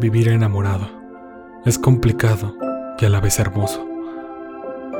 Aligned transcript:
Vivir 0.00 0.28
enamorado 0.28 0.88
es 1.66 1.78
complicado 1.78 2.56
y 2.98 3.04
a 3.04 3.10
la 3.10 3.20
vez 3.20 3.38
hermoso. 3.38 3.86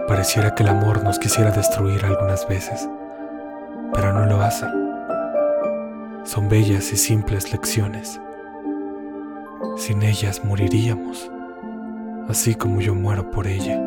Pareciera 0.06 0.54
que 0.54 0.62
el 0.62 0.69
amor 0.69 1.03
nos 1.03 1.19
quisiera 1.19 1.50
destruir 1.50 2.04
algunas 2.04 2.46
veces, 2.46 2.87
pero 3.94 4.12
no 4.12 4.26
lo 4.26 4.42
hace. 4.42 4.66
Son 6.24 6.50
bellas 6.50 6.92
y 6.92 6.98
simples 6.98 7.50
lecciones. 7.50 8.21
Sin 9.79 10.02
ellas 10.02 10.45
moriríamos, 10.45 11.30
así 12.29 12.55
como 12.55 12.82
yo 12.82 12.95
muero 12.95 13.30
por 13.30 13.46
ella. 13.46 13.82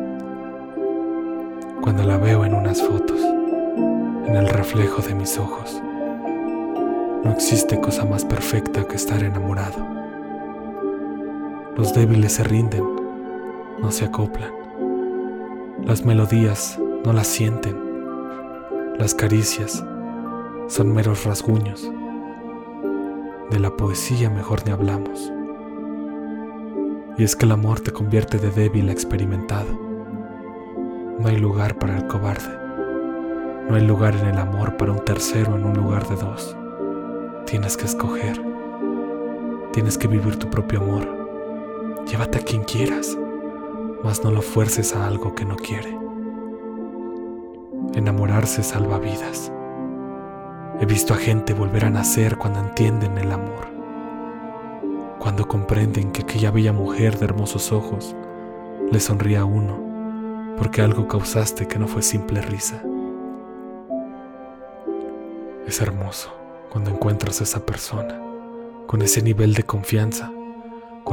Cuando 1.80 2.02
la 2.02 2.16
veo 2.16 2.44
en 2.44 2.54
unas 2.54 2.82
fotos, 2.82 3.20
en 3.20 4.34
el 4.34 4.48
reflejo 4.48 5.00
de 5.00 5.14
mis 5.14 5.38
ojos, 5.38 5.80
no 7.22 7.30
existe 7.30 7.80
cosa 7.80 8.04
más 8.04 8.24
perfecta 8.24 8.82
que 8.82 8.96
estar 8.96 9.22
enamorado. 9.22 9.94
Los 11.76 11.92
débiles 11.92 12.34
se 12.34 12.44
rinden, 12.44 12.84
no 13.82 13.90
se 13.90 14.04
acoplan. 14.04 14.52
Las 15.84 16.04
melodías 16.04 16.78
no 17.04 17.12
las 17.12 17.26
sienten. 17.26 17.76
Las 18.96 19.12
caricias 19.12 19.84
son 20.68 20.94
meros 20.94 21.24
rasguños. 21.24 21.90
De 23.50 23.58
la 23.58 23.76
poesía 23.76 24.30
mejor 24.30 24.64
ni 24.64 24.70
hablamos. 24.70 25.32
Y 27.18 27.24
es 27.24 27.34
que 27.34 27.44
el 27.44 27.50
amor 27.50 27.80
te 27.80 27.90
convierte 27.90 28.38
de 28.38 28.52
débil 28.52 28.88
a 28.88 28.92
experimentado. 28.92 29.76
No 31.18 31.26
hay 31.26 31.38
lugar 31.38 31.76
para 31.80 31.96
el 31.98 32.06
cobarde. 32.06 32.56
No 33.68 33.74
hay 33.74 33.84
lugar 33.84 34.14
en 34.14 34.28
el 34.28 34.38
amor 34.38 34.76
para 34.76 34.92
un 34.92 35.04
tercero 35.04 35.56
en 35.56 35.64
un 35.64 35.74
lugar 35.74 36.06
de 36.06 36.14
dos. 36.14 36.56
Tienes 37.46 37.76
que 37.76 37.86
escoger. 37.86 38.40
Tienes 39.72 39.98
que 39.98 40.06
vivir 40.06 40.38
tu 40.38 40.48
propio 40.48 40.80
amor 40.80 41.23
Llévate 42.06 42.38
a 42.38 42.42
quien 42.42 42.64
quieras, 42.64 43.16
mas 44.02 44.22
no 44.22 44.30
lo 44.30 44.42
fuerces 44.42 44.94
a 44.94 45.06
algo 45.06 45.34
que 45.34 45.44
no 45.44 45.56
quiere. 45.56 45.96
Enamorarse 47.94 48.62
salva 48.62 48.98
vidas. 48.98 49.50
He 50.80 50.86
visto 50.86 51.14
a 51.14 51.16
gente 51.16 51.54
volver 51.54 51.86
a 51.86 51.90
nacer 51.90 52.36
cuando 52.36 52.60
entienden 52.60 53.16
el 53.16 53.32
amor, 53.32 53.68
cuando 55.18 55.48
comprenden 55.48 56.12
que 56.12 56.22
aquella 56.22 56.50
bella 56.50 56.72
mujer 56.72 57.18
de 57.18 57.24
hermosos 57.24 57.72
ojos 57.72 58.14
le 58.90 59.00
sonríe 59.00 59.38
a 59.38 59.44
uno 59.44 59.84
porque 60.58 60.82
algo 60.82 61.08
causaste 61.08 61.66
que 61.66 61.78
no 61.78 61.88
fue 61.88 62.02
simple 62.02 62.40
risa. 62.42 62.82
Es 65.66 65.80
hermoso 65.80 66.32
cuando 66.70 66.90
encuentras 66.90 67.40
a 67.40 67.44
esa 67.44 67.64
persona 67.64 68.20
con 68.86 69.00
ese 69.02 69.22
nivel 69.22 69.54
de 69.54 69.62
confianza 69.62 70.30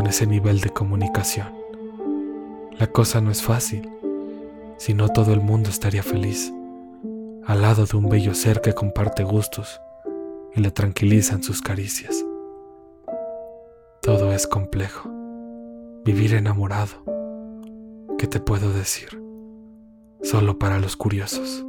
con 0.02 0.09
ese 0.09 0.25
nivel 0.25 0.61
de 0.61 0.71
comunicación. 0.71 1.53
La 2.80 2.88
cosa 2.88 3.21
no 3.21 3.30
es 3.30 3.44
fácil, 3.44 3.88
si 4.77 4.95
no 4.95 5.09
todo 5.09 5.31
el 5.31 5.41
mundo 5.41 5.69
estaría 5.69 6.02
feliz, 6.02 6.52
al 7.45 7.61
lado 7.61 7.85
de 7.85 7.95
un 7.95 8.09
bello 8.09 8.33
ser 8.33 8.61
que 8.61 8.73
comparte 8.73 9.23
gustos 9.23 9.79
y 10.55 10.61
le 10.61 10.72
tranquilizan 10.72 11.44
sus 11.44 11.61
caricias. 11.61 12.25
Todo 14.02 14.33
es 14.33 14.47
complejo. 14.47 15.07
Vivir 16.03 16.33
enamorado, 16.33 17.05
¿qué 18.17 18.25
te 18.25 18.39
puedo 18.39 18.73
decir? 18.73 19.22
Solo 20.23 20.57
para 20.57 20.79
los 20.79 20.97
curiosos. 20.97 21.63